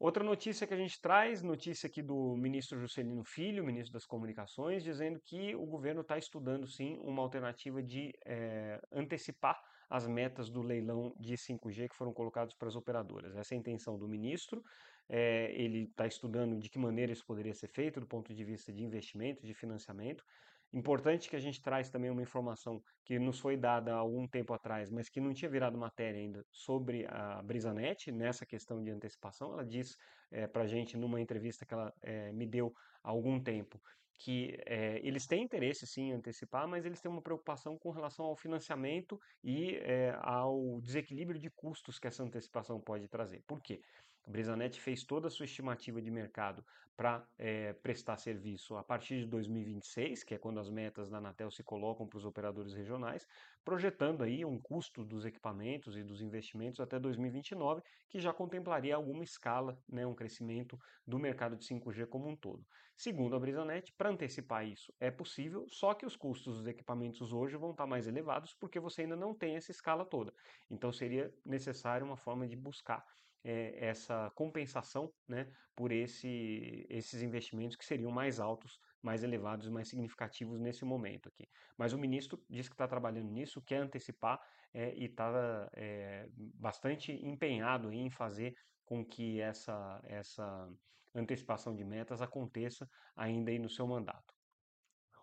Outra 0.00 0.24
notícia 0.24 0.66
que 0.66 0.72
a 0.72 0.78
gente 0.78 0.98
traz, 0.98 1.42
notícia 1.42 1.86
aqui 1.86 2.00
do 2.00 2.34
ministro 2.34 2.80
Juscelino 2.80 3.22
Filho, 3.22 3.62
ministro 3.62 3.92
das 3.92 4.06
Comunicações, 4.06 4.82
dizendo 4.82 5.20
que 5.20 5.54
o 5.54 5.66
governo 5.66 6.00
está 6.00 6.16
estudando 6.16 6.66
sim 6.66 6.98
uma 7.02 7.20
alternativa 7.20 7.82
de 7.82 8.14
é, 8.24 8.80
antecipar 8.90 9.62
as 9.90 10.06
metas 10.06 10.48
do 10.48 10.62
leilão 10.62 11.14
de 11.20 11.34
5G 11.34 11.90
que 11.90 11.94
foram 11.94 12.14
colocados 12.14 12.54
para 12.54 12.68
as 12.68 12.76
operadoras. 12.76 13.36
Essa 13.36 13.52
é 13.52 13.56
a 13.56 13.58
intenção 13.58 13.98
do 13.98 14.08
ministro. 14.08 14.64
É, 15.06 15.52
ele 15.54 15.82
está 15.82 16.06
estudando 16.06 16.58
de 16.58 16.70
que 16.70 16.78
maneira 16.78 17.12
isso 17.12 17.26
poderia 17.26 17.52
ser 17.52 17.68
feito 17.68 18.00
do 18.00 18.06
ponto 18.06 18.32
de 18.32 18.42
vista 18.42 18.72
de 18.72 18.82
investimento, 18.82 19.44
de 19.44 19.52
financiamento. 19.52 20.24
Importante 20.72 21.28
que 21.28 21.34
a 21.34 21.40
gente 21.40 21.60
traz 21.60 21.90
também 21.90 22.10
uma 22.10 22.22
informação 22.22 22.80
que 23.04 23.18
nos 23.18 23.40
foi 23.40 23.56
dada 23.56 23.92
há 23.92 23.96
algum 23.96 24.26
tempo 24.26 24.54
atrás, 24.54 24.88
mas 24.88 25.08
que 25.08 25.20
não 25.20 25.34
tinha 25.34 25.50
virado 25.50 25.76
matéria 25.76 26.20
ainda, 26.20 26.44
sobre 26.50 27.06
a 27.08 27.42
BrisaNet, 27.42 28.12
nessa 28.12 28.46
questão 28.46 28.82
de 28.82 28.90
antecipação. 28.90 29.52
Ela 29.52 29.66
diz 29.66 29.96
é, 30.30 30.46
para 30.46 30.62
a 30.62 30.66
gente, 30.66 30.96
numa 30.96 31.20
entrevista 31.20 31.66
que 31.66 31.74
ela 31.74 31.92
é, 32.02 32.32
me 32.32 32.46
deu 32.46 32.72
há 33.02 33.10
algum 33.10 33.42
tempo, 33.42 33.80
que 34.16 34.56
é, 34.66 35.00
eles 35.02 35.26
têm 35.26 35.42
interesse 35.42 35.86
sim 35.86 36.10
em 36.10 36.12
antecipar, 36.12 36.68
mas 36.68 36.84
eles 36.84 37.00
têm 37.00 37.10
uma 37.10 37.22
preocupação 37.22 37.76
com 37.78 37.90
relação 37.90 38.26
ao 38.26 38.36
financiamento 38.36 39.18
e 39.42 39.76
é, 39.76 40.14
ao 40.20 40.80
desequilíbrio 40.82 41.40
de 41.40 41.50
custos 41.50 41.98
que 41.98 42.06
essa 42.06 42.22
antecipação 42.22 42.80
pode 42.80 43.08
trazer. 43.08 43.42
Por 43.46 43.60
quê? 43.60 43.80
A 44.26 44.30
Brisanet 44.30 44.78
fez 44.80 45.02
toda 45.02 45.28
a 45.28 45.30
sua 45.30 45.44
estimativa 45.44 46.00
de 46.00 46.10
mercado 46.10 46.64
para 46.96 47.26
é, 47.38 47.72
prestar 47.72 48.18
serviço 48.18 48.76
a 48.76 48.84
partir 48.84 49.20
de 49.20 49.26
2026, 49.26 50.22
que 50.22 50.34
é 50.34 50.38
quando 50.38 50.60
as 50.60 50.68
metas 50.68 51.08
da 51.08 51.16
Anatel 51.16 51.50
se 51.50 51.62
colocam 51.62 52.06
para 52.06 52.18
os 52.18 52.26
operadores 52.26 52.74
regionais, 52.74 53.26
projetando 53.64 54.22
aí 54.22 54.44
um 54.44 54.58
custo 54.58 55.02
dos 55.02 55.24
equipamentos 55.24 55.96
e 55.96 56.02
dos 56.02 56.20
investimentos 56.20 56.78
até 56.78 56.98
2029, 56.98 57.82
que 58.06 58.20
já 58.20 58.34
contemplaria 58.34 58.94
alguma 58.94 59.24
escala, 59.24 59.82
né, 59.88 60.06
um 60.06 60.14
crescimento 60.14 60.78
do 61.06 61.18
mercado 61.18 61.56
de 61.56 61.64
5G 61.64 62.06
como 62.06 62.28
um 62.28 62.36
todo. 62.36 62.66
Segundo 62.94 63.34
a 63.34 63.40
Brisanet, 63.40 63.94
para 63.94 64.10
antecipar 64.10 64.66
isso 64.66 64.92
é 65.00 65.10
possível, 65.10 65.64
só 65.68 65.94
que 65.94 66.04
os 66.04 66.16
custos 66.16 66.58
dos 66.58 66.66
equipamentos 66.66 67.32
hoje 67.32 67.56
vão 67.56 67.70
estar 67.70 67.86
mais 67.86 68.06
elevados 68.06 68.52
porque 68.52 68.78
você 68.78 69.02
ainda 69.02 69.16
não 69.16 69.34
tem 69.34 69.56
essa 69.56 69.70
escala 69.70 70.04
toda. 70.04 70.34
Então 70.70 70.92
seria 70.92 71.34
necessário 71.46 72.04
uma 72.06 72.18
forma 72.18 72.46
de 72.46 72.56
buscar 72.56 73.06
é, 73.44 73.86
essa 73.86 74.30
compensação 74.34 75.12
né, 75.26 75.50
por 75.74 75.92
esse, 75.92 76.86
esses 76.88 77.22
investimentos 77.22 77.76
que 77.76 77.84
seriam 77.84 78.10
mais 78.10 78.38
altos, 78.38 78.78
mais 79.02 79.22
elevados 79.22 79.68
mais 79.68 79.88
significativos 79.88 80.60
nesse 80.60 80.84
momento 80.84 81.28
aqui. 81.28 81.48
Mas 81.76 81.92
o 81.92 81.98
ministro 81.98 82.42
diz 82.48 82.68
que 82.68 82.74
está 82.74 82.86
trabalhando 82.86 83.30
nisso, 83.30 83.62
quer 83.62 83.78
antecipar 83.78 84.40
é, 84.72 84.94
e 84.94 85.06
está 85.06 85.70
é, 85.74 86.28
bastante 86.34 87.12
empenhado 87.12 87.92
em 87.92 88.10
fazer 88.10 88.56
com 88.84 89.04
que 89.04 89.40
essa, 89.40 90.00
essa 90.04 90.68
antecipação 91.14 91.74
de 91.74 91.84
metas 91.84 92.20
aconteça 92.20 92.88
ainda 93.16 93.50
aí 93.50 93.58
no 93.58 93.70
seu 93.70 93.86
mandato. 93.86 94.39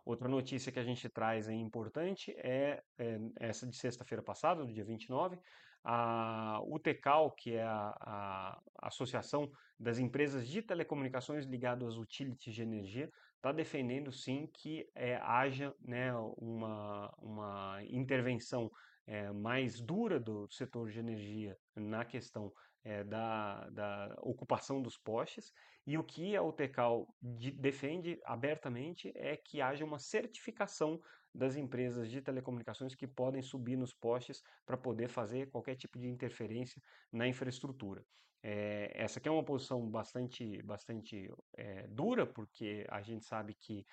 Outra 0.07 0.29
notícia 0.29 0.71
que 0.71 0.79
a 0.79 0.85
gente 0.85 1.09
traz 1.09 1.49
aí 1.49 1.59
importante 1.59 2.33
é, 2.37 2.81
é 2.97 3.19
essa 3.41 3.67
de 3.67 3.75
sexta-feira 3.75 4.23
passada, 4.23 4.63
do 4.63 4.71
dia 4.71 4.85
29, 4.85 5.37
a 5.83 6.61
UTECAL, 6.63 7.31
que 7.31 7.55
é 7.55 7.63
a, 7.63 7.93
a 7.99 8.87
Associação 8.87 9.51
das 9.77 9.99
Empresas 9.99 10.47
de 10.47 10.61
Telecomunicações 10.61 11.45
ligadas 11.45 11.89
às 11.89 11.97
utilities 11.97 12.55
de 12.55 12.61
energia, 12.61 13.11
está 13.35 13.51
defendendo 13.51 14.09
sim 14.09 14.49
que 14.53 14.89
é, 14.95 15.17
haja 15.17 15.75
né, 15.81 16.13
uma, 16.37 17.13
uma 17.21 17.79
intervenção 17.89 18.71
é, 19.05 19.29
mais 19.33 19.81
dura 19.81 20.21
do 20.21 20.47
setor 20.49 20.89
de 20.89 20.99
energia 20.99 21.57
na 21.75 22.05
questão 22.05 22.53
é, 22.87 23.03
da, 23.03 23.69
da, 23.69 24.17
ocupação 24.21 24.81
dos 24.81 24.97
postes, 24.97 25.53
e 25.85 25.97
o 25.97 26.03
que 26.03 26.37
a 26.37 26.41
UTECAL 26.41 27.05
de, 27.21 27.51
defende 27.51 28.17
abertamente 28.23 29.11
é 29.13 29.35
que 29.35 29.61
haja 29.61 29.83
uma 29.83 29.99
certificação 29.99 31.01
das 31.35 31.57
empresas 31.57 32.09
de 32.09 32.21
telecomunicações 32.21 32.95
que 32.95 33.05
podem 33.05 33.41
subir 33.41 33.75
nos 33.75 33.93
postes 33.93 34.41
para 34.65 34.77
poder 34.77 35.09
fazer 35.09 35.49
qualquer 35.51 35.75
tipo 35.75 35.99
de 35.99 36.07
interferência 36.07 36.81
na 37.11 37.27
infraestrutura. 37.27 38.05
É, 38.41 38.91
essa 38.95 39.19
aqui 39.19 39.27
é 39.27 39.31
uma 39.31 39.43
posição 39.43 39.85
bastante, 39.89 40.61
bastante 40.61 41.29
é, 41.57 41.87
dura, 41.87 42.25
porque 42.25 42.85
a 42.89 43.01
gente 43.01 43.25
sabe 43.25 43.53
que 43.53 43.85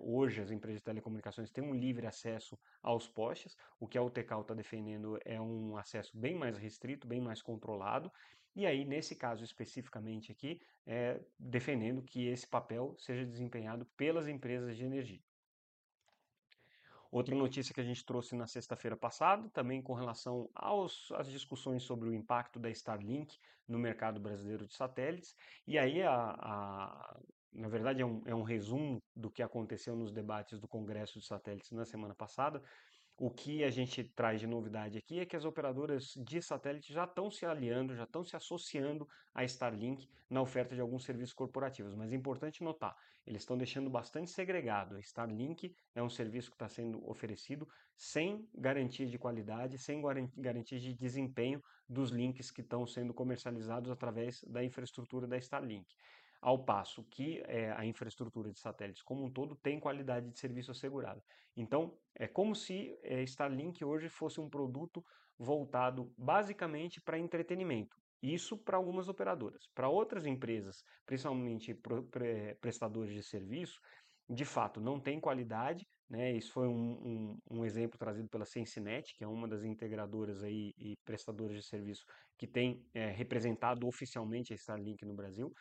hoje 0.00 0.40
as 0.40 0.50
empresas 0.50 0.80
de 0.80 0.84
telecomunicações 0.84 1.52
têm 1.52 1.62
um 1.62 1.74
livre 1.74 2.04
acesso 2.04 2.58
aos 2.82 3.06
postes, 3.08 3.56
o 3.78 3.86
que 3.86 3.96
a 3.96 4.02
UTCAL 4.02 4.40
está 4.40 4.54
defendendo 4.54 5.18
é 5.24 5.40
um 5.40 5.76
acesso 5.76 6.16
bem 6.18 6.34
mais 6.34 6.58
restrito, 6.58 7.06
bem 7.06 7.20
mais 7.20 7.40
controlado, 7.40 8.10
e 8.54 8.66
aí, 8.66 8.84
nesse 8.84 9.14
caso 9.14 9.44
especificamente 9.44 10.32
aqui, 10.32 10.60
é, 10.86 11.20
defendendo 11.38 12.02
que 12.02 12.26
esse 12.26 12.46
papel 12.46 12.94
seja 12.98 13.24
desempenhado 13.24 13.84
pelas 13.96 14.26
empresas 14.26 14.76
de 14.76 14.84
energia. 14.84 15.22
Outra 17.10 17.34
notícia 17.34 17.74
que 17.74 17.80
a 17.80 17.84
gente 17.84 18.04
trouxe 18.04 18.34
na 18.36 18.46
sexta-feira 18.46 18.96
passada, 18.96 19.48
também 19.50 19.80
com 19.80 19.94
relação 19.94 20.50
aos, 20.54 21.10
às 21.12 21.30
discussões 21.30 21.82
sobre 21.82 22.08
o 22.08 22.14
impacto 22.14 22.58
da 22.58 22.68
Starlink 22.68 23.38
no 23.66 23.78
mercado 23.78 24.20
brasileiro 24.20 24.66
de 24.66 24.74
satélites. 24.74 25.34
E 25.66 25.78
aí, 25.78 26.02
a, 26.02 26.36
a 26.38 27.20
na 27.52 27.68
verdade, 27.68 28.02
é 28.02 28.06
um, 28.06 28.22
é 28.26 28.34
um 28.34 28.42
resumo 28.42 29.02
do 29.16 29.30
que 29.30 29.42
aconteceu 29.42 29.96
nos 29.96 30.12
debates 30.12 30.60
do 30.60 30.68
Congresso 30.68 31.18
de 31.18 31.26
Satélites 31.26 31.72
na 31.72 31.84
semana 31.84 32.14
passada. 32.14 32.62
O 33.20 33.30
que 33.30 33.64
a 33.64 33.70
gente 33.70 34.04
traz 34.04 34.38
de 34.38 34.46
novidade 34.46 34.96
aqui 34.96 35.18
é 35.18 35.26
que 35.26 35.34
as 35.34 35.44
operadoras 35.44 36.14
de 36.16 36.40
satélite 36.40 36.92
já 36.92 37.02
estão 37.02 37.28
se 37.32 37.44
aliando, 37.44 37.96
já 37.96 38.04
estão 38.04 38.22
se 38.22 38.36
associando 38.36 39.08
à 39.34 39.42
Starlink 39.42 40.08
na 40.30 40.40
oferta 40.40 40.72
de 40.76 40.80
alguns 40.80 41.02
serviços 41.02 41.34
corporativos. 41.34 41.96
Mas 41.96 42.12
é 42.12 42.14
importante 42.14 42.62
notar, 42.62 42.96
eles 43.26 43.42
estão 43.42 43.58
deixando 43.58 43.90
bastante 43.90 44.30
segregado. 44.30 44.94
A 44.94 45.00
Starlink 45.00 45.74
é 45.96 46.00
um 46.00 46.08
serviço 46.08 46.48
que 46.48 46.54
está 46.54 46.68
sendo 46.68 47.04
oferecido 47.10 47.68
sem 47.96 48.48
garantia 48.54 49.08
de 49.08 49.18
qualidade, 49.18 49.78
sem 49.78 50.00
garantia 50.36 50.78
de 50.78 50.94
desempenho 50.94 51.60
dos 51.88 52.10
links 52.10 52.52
que 52.52 52.60
estão 52.60 52.86
sendo 52.86 53.12
comercializados 53.12 53.90
através 53.90 54.44
da 54.44 54.62
infraestrutura 54.62 55.26
da 55.26 55.36
Starlink 55.38 55.92
ao 56.40 56.64
passo 56.64 57.04
que 57.04 57.42
é, 57.46 57.72
a 57.72 57.84
infraestrutura 57.84 58.50
de 58.50 58.58
satélites 58.58 59.02
como 59.02 59.24
um 59.24 59.30
todo 59.30 59.56
tem 59.56 59.80
qualidade 59.80 60.30
de 60.30 60.38
serviço 60.38 60.70
assegurada. 60.70 61.22
Então, 61.56 61.96
é 62.14 62.28
como 62.28 62.54
se 62.54 62.96
é, 63.02 63.22
Starlink 63.22 63.84
hoje 63.84 64.08
fosse 64.08 64.40
um 64.40 64.48
produto 64.48 65.04
voltado 65.38 66.12
basicamente 66.16 67.00
para 67.00 67.18
entretenimento. 67.18 67.96
Isso 68.22 68.56
para 68.56 68.76
algumas 68.76 69.08
operadoras. 69.08 69.68
Para 69.74 69.88
outras 69.88 70.26
empresas, 70.26 70.82
principalmente 71.06 71.76
prestadores 72.60 73.14
de 73.14 73.22
serviço, 73.22 73.80
de 74.28 74.44
fato 74.44 74.80
não 74.80 75.00
tem 75.00 75.20
qualidade. 75.20 75.86
Né? 76.08 76.32
Isso 76.32 76.52
foi 76.52 76.66
um, 76.66 77.38
um, 77.50 77.58
um 77.58 77.64
exemplo 77.64 77.98
trazido 77.98 78.28
pela 78.28 78.44
Sensinet, 78.44 79.14
que 79.16 79.22
é 79.22 79.26
uma 79.26 79.46
das 79.46 79.62
integradoras 79.62 80.42
aí 80.42 80.72
e 80.76 80.96
prestadoras 81.04 81.56
de 81.56 81.62
serviço 81.62 82.04
que 82.36 82.46
tem 82.46 82.84
é, 82.94 83.10
representado 83.10 83.86
oficialmente 83.86 84.52
a 84.52 84.56
Starlink 84.56 85.04
no 85.04 85.14
Brasil 85.14 85.52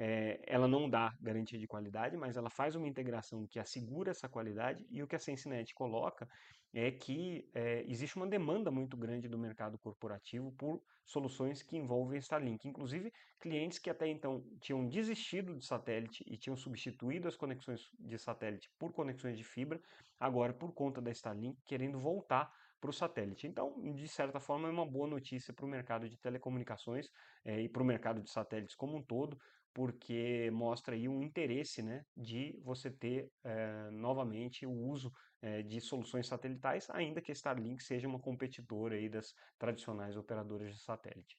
é, 0.00 0.40
ela 0.46 0.68
não 0.68 0.88
dá 0.88 1.12
garantia 1.20 1.58
de 1.58 1.66
qualidade, 1.66 2.16
mas 2.16 2.36
ela 2.36 2.48
faz 2.48 2.76
uma 2.76 2.86
integração 2.86 3.44
que 3.48 3.58
assegura 3.58 4.12
essa 4.12 4.28
qualidade 4.28 4.86
e 4.88 5.02
o 5.02 5.08
que 5.08 5.16
a 5.16 5.18
Sensinet 5.18 5.74
coloca 5.74 6.28
é 6.72 6.90
que 6.92 7.50
é, 7.52 7.82
existe 7.88 8.14
uma 8.14 8.26
demanda 8.26 8.70
muito 8.70 8.96
grande 8.96 9.26
do 9.26 9.36
mercado 9.36 9.76
corporativo 9.76 10.52
por 10.52 10.80
soluções 11.04 11.62
que 11.62 11.76
envolvem 11.76 12.20
Starlink. 12.20 12.68
Inclusive, 12.68 13.12
clientes 13.40 13.80
que 13.80 13.90
até 13.90 14.06
então 14.06 14.44
tinham 14.60 14.86
desistido 14.86 15.56
de 15.56 15.64
satélite 15.64 16.22
e 16.28 16.36
tinham 16.36 16.56
substituído 16.56 17.26
as 17.26 17.36
conexões 17.36 17.90
de 17.98 18.18
satélite 18.18 18.70
por 18.78 18.92
conexões 18.92 19.36
de 19.36 19.42
fibra, 19.42 19.80
agora, 20.20 20.52
por 20.52 20.72
conta 20.72 21.00
da 21.00 21.10
Starlink, 21.10 21.60
querendo 21.66 21.98
voltar 21.98 22.52
para 22.80 22.90
o 22.90 22.92
satélite. 22.92 23.46
Então, 23.46 23.74
de 23.94 24.08
certa 24.08 24.40
forma, 24.40 24.68
é 24.68 24.70
uma 24.70 24.86
boa 24.86 25.08
notícia 25.08 25.52
para 25.52 25.64
o 25.64 25.68
mercado 25.68 26.08
de 26.08 26.18
telecomunicações 26.18 27.08
é, 27.44 27.60
e 27.60 27.68
para 27.68 27.82
o 27.82 27.86
mercado 27.86 28.22
de 28.22 28.30
satélites 28.30 28.74
como 28.74 28.96
um 28.96 29.02
todo, 29.02 29.38
porque 29.72 30.50
mostra 30.52 30.94
aí 30.94 31.08
um 31.08 31.22
interesse 31.22 31.82
né, 31.82 32.04
de 32.16 32.58
você 32.62 32.90
ter 32.90 33.30
é, 33.44 33.90
novamente 33.90 34.66
o 34.66 34.72
uso 34.72 35.12
é, 35.40 35.62
de 35.62 35.80
soluções 35.80 36.26
satelitais, 36.26 36.88
ainda 36.90 37.20
que 37.20 37.30
a 37.30 37.34
Starlink 37.34 37.82
seja 37.82 38.08
uma 38.08 38.18
competidora 38.18 38.96
aí 38.96 39.08
das 39.08 39.34
tradicionais 39.58 40.16
operadoras 40.16 40.74
de 40.74 40.82
satélite. 40.82 41.38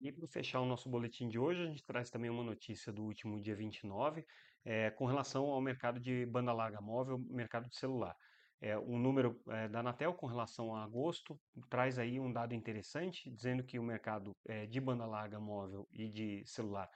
E 0.00 0.10
para 0.10 0.26
fechar 0.28 0.60
o 0.60 0.64
nosso 0.64 0.88
boletim 0.88 1.28
de 1.28 1.38
hoje, 1.38 1.62
a 1.62 1.66
gente 1.66 1.84
traz 1.84 2.08
também 2.08 2.30
uma 2.30 2.42
notícia 2.42 2.90
do 2.90 3.02
último 3.04 3.38
dia 3.38 3.54
29, 3.54 4.24
é, 4.64 4.90
com 4.90 5.04
relação 5.04 5.44
ao 5.46 5.60
mercado 5.60 6.00
de 6.00 6.24
banda 6.24 6.52
larga 6.52 6.80
móvel, 6.80 7.18
mercado 7.18 7.68
de 7.68 7.76
celular. 7.76 8.16
É, 8.60 8.78
um 8.78 8.98
número 8.98 9.40
é, 9.48 9.68
da 9.68 9.80
Anatel 9.80 10.12
com 10.12 10.26
relação 10.26 10.74
a 10.74 10.84
agosto 10.84 11.40
traz 11.70 11.98
aí 11.98 12.20
um 12.20 12.30
dado 12.30 12.54
interessante, 12.54 13.30
dizendo 13.30 13.64
que 13.64 13.78
o 13.78 13.82
mercado 13.82 14.36
é, 14.46 14.66
de 14.66 14.78
banda 14.78 15.06
larga 15.06 15.40
móvel 15.40 15.88
e 15.90 16.08
de 16.08 16.42
celular 16.46 16.90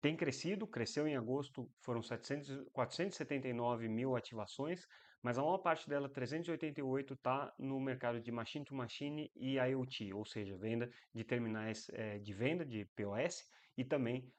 tem 0.00 0.16
crescido, 0.16 0.66
cresceu 0.66 1.06
em 1.06 1.16
agosto, 1.16 1.70
foram 1.80 2.02
700, 2.02 2.68
479 2.72 3.88
mil 3.88 4.16
ativações, 4.16 4.86
mas 5.22 5.38
a 5.38 5.42
maior 5.42 5.58
parte 5.58 5.88
dela, 5.88 6.10
388, 6.10 7.14
está 7.14 7.54
no 7.58 7.80
mercado 7.80 8.20
de 8.20 8.30
machine 8.30 8.64
to 8.64 8.74
machine 8.74 9.30
e 9.34 9.56
IoT, 9.56 10.12
ou 10.12 10.26
seja, 10.26 10.58
venda 10.58 10.90
de 11.14 11.24
terminais 11.24 11.88
é, 11.94 12.18
de 12.18 12.34
venda 12.34 12.66
de 12.66 12.84
POS 12.96 13.44
e 13.78 13.84
também 13.84 14.30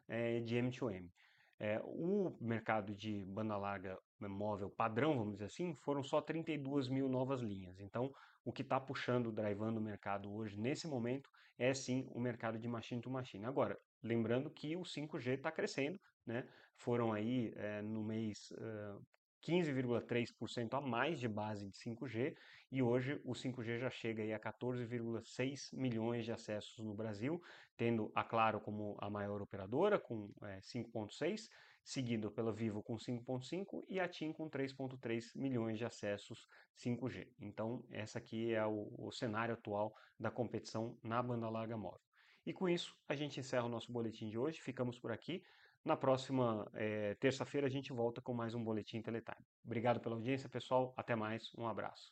de 0.46 0.56
M2M. 0.56 1.10
É, 1.58 1.82
o 1.84 2.38
mercado 2.40 2.94
de 2.94 3.26
banda 3.26 3.58
larga 3.58 3.98
móvel 4.20 4.70
padrão, 4.70 5.18
vamos 5.18 5.34
dizer 5.34 5.46
assim, 5.46 5.76
foram 5.76 6.04
só 6.04 6.22
32 6.22 6.88
mil 6.88 7.08
novas 7.08 7.42
linhas. 7.42 7.80
Então, 7.80 8.14
o 8.44 8.52
que 8.52 8.62
está 8.62 8.80
puxando, 8.80 9.32
drivando 9.32 9.80
o 9.80 9.84
mercado 9.84 10.34
hoje, 10.34 10.60
nesse 10.60 10.88
momento, 10.88 11.30
é 11.58 11.74
sim 11.74 12.08
o 12.12 12.20
mercado 12.20 12.60
de 12.60 12.68
machine 12.68 13.02
to 13.02 13.10
machine. 13.10 13.46
Agora, 13.46 13.80
lembrando 14.04 14.50
que 14.50 14.76
o 14.76 14.82
5G 14.82 15.36
está 15.36 15.52
crescendo, 15.52 16.00
né? 16.26 16.48
Foram 16.78 17.14
aí 17.14 17.54
é, 17.56 17.82
no 17.82 18.04
mês 18.04 18.52
uh, 18.52 19.02
15,3% 19.46 20.74
a 20.74 20.82
mais 20.82 21.20
de 21.20 21.28
base 21.28 21.68
de 21.68 21.78
5G 21.78 22.36
e 22.72 22.82
hoje 22.82 23.22
o 23.24 23.34
5G 23.34 23.78
já 23.80 23.90
chega 23.90 24.24
aí 24.24 24.34
a 24.34 24.40
14,6 24.40 25.70
milhões 25.74 26.26
de 26.26 26.32
acessos 26.32 26.84
no 26.84 26.94
Brasil, 26.94 27.42
tendo 27.78 28.12
a 28.16 28.24
Claro 28.24 28.60
como 28.60 28.98
a 29.00 29.10
maior 29.10 29.42
operadora 29.42 30.00
com 30.00 30.32
é, 30.44 30.60
5,6, 30.60 31.48
seguido 31.86 32.32
pela 32.32 32.52
Vivo 32.52 32.82
com 32.82 32.96
5,5 32.96 33.86
e 33.88 34.00
a 34.00 34.08
TIM 34.10 34.34
com 34.34 34.50
3,3 34.50 35.32
milhões 35.36 35.78
de 35.78 35.86
acessos 35.86 36.48
5G. 36.76 37.28
Então, 37.40 37.86
essa 37.92 38.18
aqui 38.18 38.54
é 38.54 38.66
o, 38.66 38.92
o 38.98 39.12
cenário 39.12 39.54
atual 39.54 39.96
da 40.20 40.32
competição 40.32 40.98
na 41.04 41.22
banda 41.22 41.48
larga 41.48 41.78
móvel. 41.78 42.02
E 42.44 42.52
com 42.52 42.68
isso, 42.68 42.96
a 43.08 43.16
gente 43.16 43.40
encerra 43.40 43.66
o 43.66 43.70
nosso 43.70 43.92
boletim 43.92 44.30
de 44.30 44.38
hoje. 44.38 44.60
Ficamos 44.60 44.98
por 44.98 45.12
aqui. 45.12 45.44
Na 45.84 45.96
próxima 45.96 46.68
é, 46.74 47.14
terça-feira 47.16 47.68
a 47.68 47.70
gente 47.70 47.94
volta 47.94 48.20
com 48.20 48.34
mais 48.34 48.56
um 48.56 48.64
Boletim 48.64 49.04
Teletime. 49.04 49.46
Obrigado 49.64 50.00
pela 50.00 50.16
audiência, 50.16 50.50
pessoal. 50.50 50.92
Até 50.98 51.16
mais. 51.16 51.54
Um 51.56 51.68
abraço. 51.68 52.12